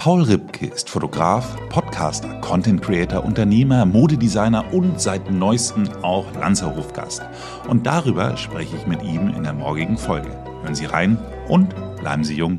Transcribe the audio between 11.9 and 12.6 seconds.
bleiben Sie jung.